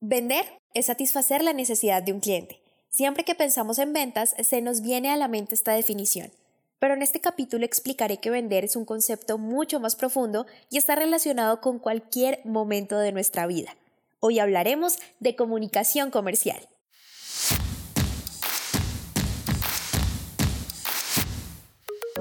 [0.00, 0.44] Vender
[0.74, 2.60] es satisfacer la necesidad de un cliente.
[2.88, 6.30] Siempre que pensamos en ventas, se nos viene a la mente esta definición.
[6.78, 10.94] Pero en este capítulo explicaré que vender es un concepto mucho más profundo y está
[10.94, 13.74] relacionado con cualquier momento de nuestra vida.
[14.20, 16.68] Hoy hablaremos de comunicación comercial.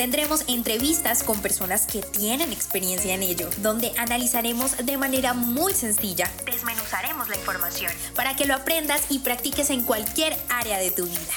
[0.00, 6.24] Tendremos entrevistas con personas que tienen experiencia en ello, donde analizaremos de manera muy sencilla,
[6.46, 11.34] desmenuzaremos la información para que lo aprendas y practiques en cualquier área de tu vida.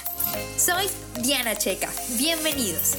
[0.56, 0.86] Soy
[1.22, 2.94] Diana Checa, bienvenidos.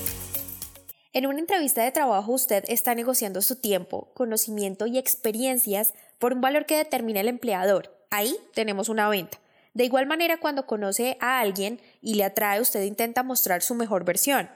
[1.15, 6.43] En una entrevista de trabajo usted está negociando su tiempo, conocimiento y experiencias por un
[6.43, 8.05] valor que determina el empleador.
[8.11, 9.41] Ahí tenemos una venta.
[9.73, 14.05] De igual manera, cuando conoce a alguien y le atrae, usted intenta mostrar su mejor
[14.05, 14.51] versión.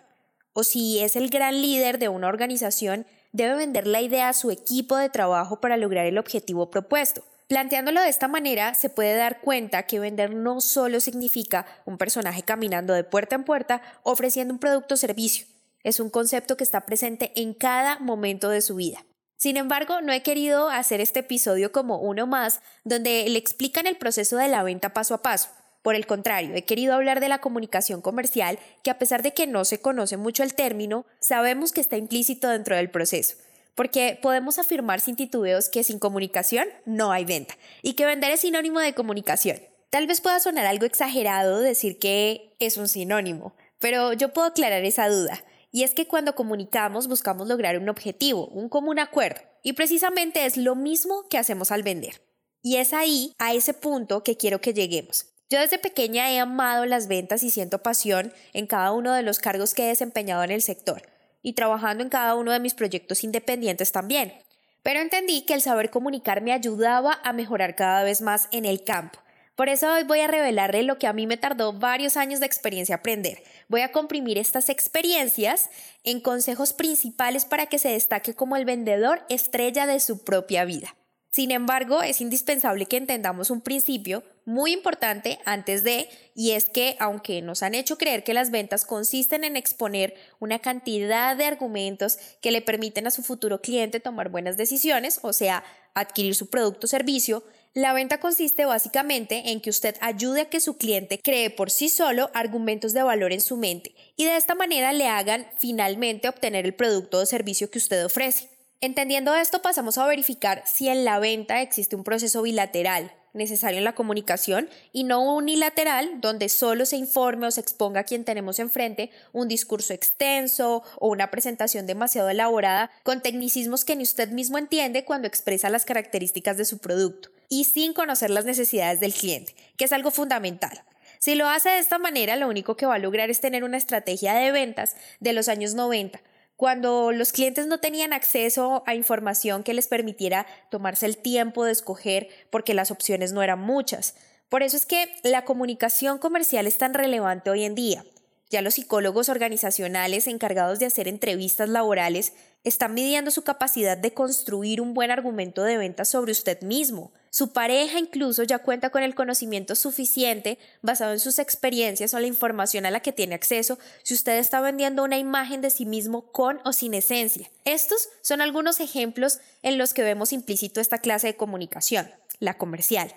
[0.59, 4.51] O si es el gran líder de una organización, debe vender la idea a su
[4.51, 7.23] equipo de trabajo para lograr el objetivo propuesto.
[7.47, 12.42] Planteándolo de esta manera, se puede dar cuenta que vender no solo significa un personaje
[12.42, 15.47] caminando de puerta en puerta ofreciendo un producto o servicio,
[15.84, 19.06] es un concepto que está presente en cada momento de su vida.
[19.37, 23.97] Sin embargo, no he querido hacer este episodio como uno más, donde le explican el
[23.97, 25.50] proceso de la venta paso a paso.
[25.83, 29.47] Por el contrario, he querido hablar de la comunicación comercial, que a pesar de que
[29.47, 33.37] no se conoce mucho el término, sabemos que está implícito dentro del proceso
[33.79, 38.41] porque podemos afirmar sin titubeos que sin comunicación no hay venta y que vender es
[38.41, 39.61] sinónimo de comunicación.
[39.89, 44.84] Tal vez pueda sonar algo exagerado decir que es un sinónimo, pero yo puedo aclarar
[44.84, 45.45] esa duda.
[45.71, 50.56] Y es que cuando comunicamos buscamos lograr un objetivo, un común acuerdo, y precisamente es
[50.56, 52.21] lo mismo que hacemos al vender.
[52.61, 55.27] Y es ahí, a ese punto, que quiero que lleguemos.
[55.51, 59.39] Yo desde pequeña he amado las ventas y siento pasión en cada uno de los
[59.39, 61.03] cargos que he desempeñado en el sector
[61.43, 64.34] y trabajando en cada uno de mis proyectos independientes también.
[64.83, 68.84] Pero entendí que el saber comunicar me ayudaba a mejorar cada vez más en el
[68.84, 69.21] campo.
[69.56, 72.47] Por eso hoy voy a revelarle lo que a mí me tardó varios años de
[72.47, 73.43] experiencia aprender.
[73.69, 75.71] Voy a comprimir estas experiencias
[76.05, 80.95] en consejos principales para que se destaque como el vendedor estrella de su propia vida.
[81.31, 86.97] Sin embargo, es indispensable que entendamos un principio muy importante antes de, y es que
[87.00, 92.19] aunque nos han hecho creer que las ventas consisten en exponer una cantidad de argumentos
[92.41, 96.86] que le permiten a su futuro cliente tomar buenas decisiones, o sea, adquirir su producto
[96.86, 97.44] o servicio,
[97.75, 101.91] la venta consiste básicamente en que usted ayude a que su cliente cree por sí
[101.91, 106.65] solo argumentos de valor en su mente y de esta manera le hagan finalmente obtener
[106.65, 108.48] el producto o servicio que usted ofrece.
[108.80, 113.84] Entendiendo esto, pasamos a verificar si en la venta existe un proceso bilateral necesario en
[113.84, 118.59] la comunicación y no unilateral donde solo se informe o se exponga a quien tenemos
[118.59, 124.59] enfrente un discurso extenso o una presentación demasiado elaborada con tecnicismos que ni usted mismo
[124.59, 129.55] entiende cuando expresa las características de su producto y sin conocer las necesidades del cliente,
[129.77, 130.83] que es algo fundamental.
[131.19, 133.77] Si lo hace de esta manera, lo único que va a lograr es tener una
[133.77, 136.21] estrategia de ventas de los años 90,
[136.59, 141.71] cuando los clientes no tenían acceso a información que les permitiera tomarse el tiempo de
[141.71, 144.17] escoger porque las opciones no eran muchas.
[144.49, 148.05] Por eso es que la comunicación comercial es tan relevante hoy en día.
[148.50, 152.32] Ya los psicólogos organizacionales encargados de hacer entrevistas laborales
[152.64, 157.12] están midiendo su capacidad de construir un buen argumento de venta sobre usted mismo.
[157.31, 162.26] Su pareja incluso ya cuenta con el conocimiento suficiente basado en sus experiencias o la
[162.26, 166.32] información a la que tiene acceso si usted está vendiendo una imagen de sí mismo
[166.32, 167.50] con o sin esencia.
[167.66, 172.10] Estos son algunos ejemplos en los que vemos implícito esta clase de comunicación,
[172.41, 173.15] la comercial.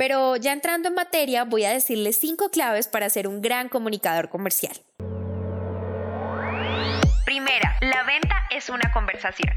[0.00, 4.30] Pero ya entrando en materia, voy a decirles cinco claves para ser un gran comunicador
[4.30, 4.72] comercial.
[7.26, 9.52] Primera, la venta es una conversación.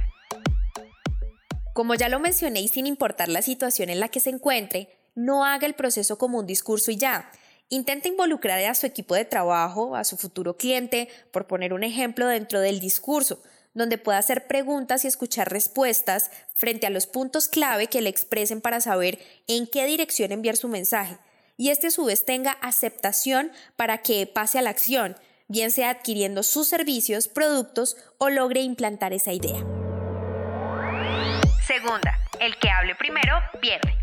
[1.74, 5.46] Como ya lo mencioné y sin importar la situación en la que se encuentre, no
[5.46, 7.32] haga el proceso como un discurso y ya.
[7.70, 12.28] Intente involucrar a su equipo de trabajo, a su futuro cliente, por poner un ejemplo
[12.28, 13.42] dentro del discurso
[13.74, 18.62] donde pueda hacer preguntas y escuchar respuestas frente a los puntos clave que le expresen
[18.62, 21.18] para saber en qué dirección enviar su mensaje.
[21.58, 25.16] Y este a su vez tenga aceptación para que pase a la acción,
[25.48, 29.64] bien sea adquiriendo sus servicios, productos o logre implantar esa idea.
[31.68, 33.94] Segunda, el que hable primero pierde.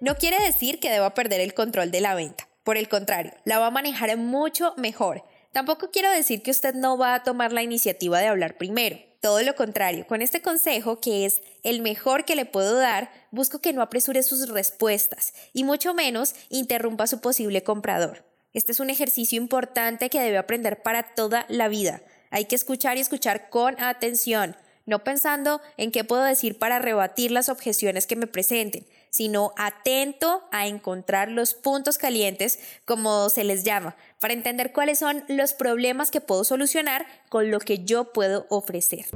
[0.00, 2.48] No quiere decir que deba perder el control de la venta.
[2.64, 6.98] Por el contrario, la va a manejar mucho mejor Tampoco quiero decir que usted no
[6.98, 8.98] va a tomar la iniciativa de hablar primero.
[9.20, 13.60] Todo lo contrario, con este consejo, que es el mejor que le puedo dar, busco
[13.60, 18.24] que no apresure sus respuestas y mucho menos interrumpa a su posible comprador.
[18.52, 22.00] Este es un ejercicio importante que debe aprender para toda la vida.
[22.30, 24.54] Hay que escuchar y escuchar con atención,
[24.86, 30.48] no pensando en qué puedo decir para rebatir las objeciones que me presenten, sino atento
[30.52, 36.10] a encontrar los puntos calientes, como se les llama, para entender cuáles son los problemas
[36.10, 39.06] que puedo solucionar con lo que yo puedo ofrecer.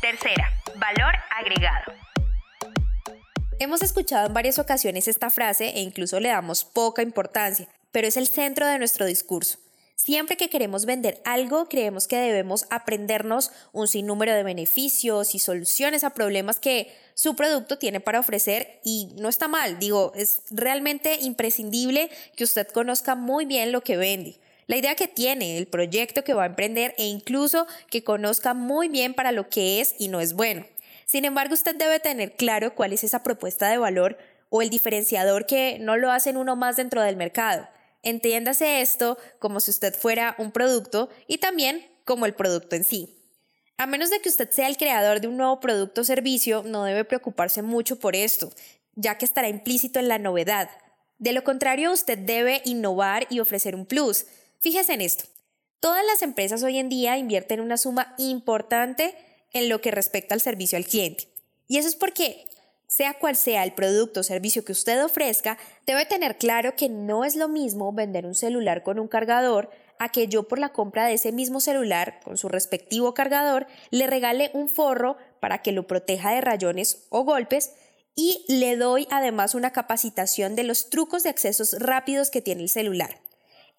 [0.00, 1.92] Tercera, valor agregado.
[3.60, 8.16] Hemos escuchado en varias ocasiones esta frase e incluso le damos poca importancia, pero es
[8.16, 9.58] el centro de nuestro discurso.
[10.00, 16.04] Siempre que queremos vender algo, creemos que debemos aprendernos un sinnúmero de beneficios y soluciones
[16.04, 21.18] a problemas que su producto tiene para ofrecer y no está mal, digo, es realmente
[21.20, 26.22] imprescindible que usted conozca muy bien lo que vende la idea que tiene, el proyecto
[26.22, 30.08] que va a emprender e incluso que conozca muy bien para lo que es y
[30.08, 30.64] no es bueno.
[31.06, 34.18] Sin embargo, usted debe tener claro cuál es esa propuesta de valor
[34.50, 37.66] o el diferenciador que no lo hacen uno más dentro del mercado.
[38.08, 43.14] Entiéndase esto como si usted fuera un producto y también como el producto en sí.
[43.76, 46.84] A menos de que usted sea el creador de un nuevo producto o servicio, no
[46.84, 48.50] debe preocuparse mucho por esto,
[48.94, 50.70] ya que estará implícito en la novedad.
[51.18, 54.24] De lo contrario, usted debe innovar y ofrecer un plus.
[54.58, 55.24] Fíjese en esto.
[55.78, 59.14] Todas las empresas hoy en día invierten una suma importante
[59.52, 61.28] en lo que respecta al servicio al cliente.
[61.66, 62.46] Y eso es porque,
[62.88, 67.24] sea cual sea el producto o servicio que usted ofrezca, debe tener claro que no
[67.24, 71.06] es lo mismo vender un celular con un cargador a que yo por la compra
[71.06, 75.86] de ese mismo celular con su respectivo cargador le regale un forro para que lo
[75.86, 77.72] proteja de rayones o golpes
[78.14, 82.68] y le doy además una capacitación de los trucos de accesos rápidos que tiene el
[82.68, 83.20] celular.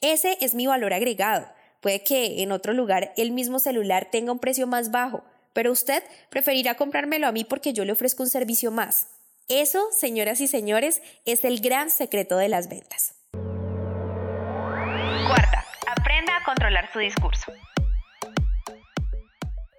[0.02, 1.48] Ese es mi valor agregado.
[1.82, 5.24] Puede que en otro lugar el mismo celular tenga un precio más bajo,
[5.54, 9.08] pero usted preferirá comprármelo a mí porque yo le ofrezco un servicio más.
[9.48, 13.16] Eso, señoras y señores, es el gran secreto de las ventas.
[15.28, 17.52] Cuarta, aprenda a controlar su discurso.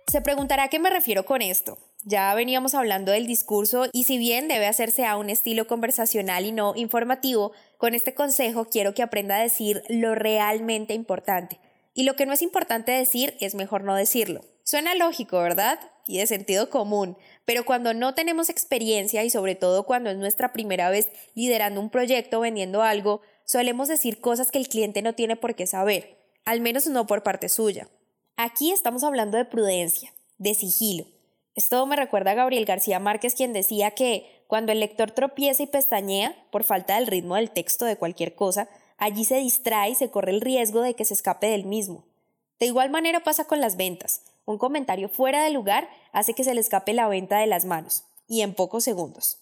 [0.09, 1.79] Se preguntará a qué me refiero con esto.
[2.03, 6.51] Ya veníamos hablando del discurso y si bien debe hacerse a un estilo conversacional y
[6.51, 11.61] no informativo, con este consejo quiero que aprenda a decir lo realmente importante.
[11.95, 14.41] Y lo que no es importante decir es mejor no decirlo.
[14.65, 15.81] Suena lógico, ¿verdad?
[16.07, 20.53] Y de sentido común, pero cuando no tenemos experiencia y sobre todo cuando es nuestra
[20.53, 25.15] primera vez liderando un proyecto o vendiendo algo, solemos decir cosas que el cliente no
[25.15, 27.89] tiene por qué saber, al menos no por parte suya.
[28.37, 31.07] Aquí estamos hablando de prudencia, de sigilo.
[31.55, 35.67] Esto me recuerda a Gabriel García Márquez quien decía que cuando el lector tropieza y
[35.67, 38.69] pestañea por falta del ritmo del texto de cualquier cosa,
[38.99, 42.05] allí se distrae y se corre el riesgo de que se escape del mismo.
[42.59, 44.23] De igual manera pasa con las ventas.
[44.50, 48.02] Un comentario fuera de lugar hace que se le escape la venta de las manos,
[48.26, 49.38] y en pocos segundos.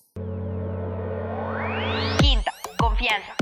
[2.20, 3.34] Quinta, confianza.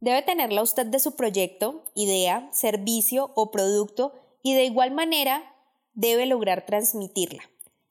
[0.00, 4.12] Debe tenerla usted de su proyecto, idea, servicio o producto
[4.42, 5.54] y de igual manera
[5.92, 7.44] debe lograr transmitirla.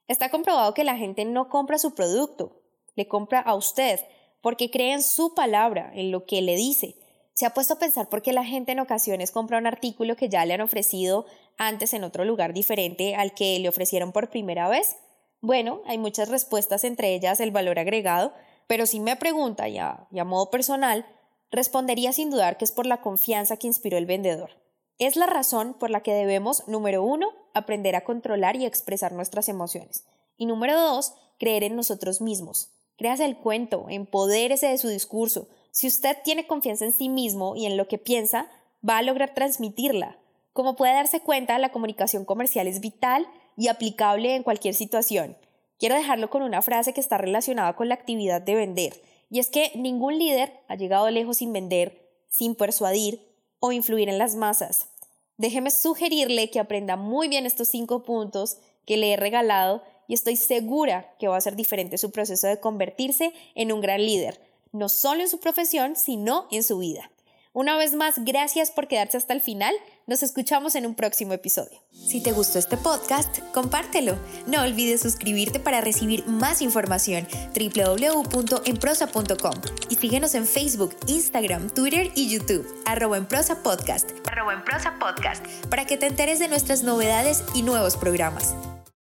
[0.10, 2.62] Está comprobado que la gente no compra su producto,
[2.96, 4.02] le compra a usted
[4.42, 6.98] porque cree en su palabra, en lo que le dice.
[7.40, 10.28] ¿Se ha puesto a pensar por qué la gente en ocasiones compra un artículo que
[10.28, 11.26] ya le han ofrecido
[11.58, 14.98] antes en otro lugar diferente al que le ofrecieron por primera vez?
[15.40, 18.34] Bueno, hay muchas respuestas, entre ellas el valor agregado,
[18.68, 21.06] pero si me pregunta ya, a modo personal,
[21.50, 24.62] respondería sin dudar que es por la confianza que inspiró el vendedor.
[24.98, 29.48] Es la razón por la que debemos, número uno, aprender a controlar y expresar nuestras
[29.48, 30.04] emociones.
[30.36, 32.74] Y número dos, creer en nosotros mismos.
[32.98, 35.48] Créase el cuento, empodérese de su discurso.
[35.80, 38.52] Si usted tiene confianza en sí mismo y en lo que piensa,
[38.86, 40.20] va a lograr transmitirla.
[40.52, 45.38] Como puede darse cuenta, la comunicación comercial es vital y aplicable en cualquier situación.
[45.78, 49.48] Quiero dejarlo con una frase que está relacionada con la actividad de vender y es
[49.48, 53.22] que ningún líder ha llegado lejos sin vender, sin persuadir
[53.62, 54.90] o influir en las masas.
[55.38, 60.36] Déjeme sugerirle que aprenda muy bien estos cinco puntos que le he regalado y estoy
[60.36, 64.90] segura que va a ser diferente su proceso de convertirse en un gran líder, no
[64.90, 67.12] solo en su profesión, sino en su vida.
[67.52, 69.74] Una vez más, gracias por quedarse hasta el final.
[70.06, 71.82] Nos escuchamos en un próximo episodio.
[71.92, 74.20] Si te gustó este podcast, compártelo.
[74.46, 79.54] No olvides suscribirte para recibir más información www.enprosa.com
[79.90, 85.00] y síguenos en Facebook, Instagram, Twitter y YouTube, arroba en prosa podcast, arroba en prosa
[85.00, 88.54] podcast, para que te enteres de nuestras novedades y nuevos programas.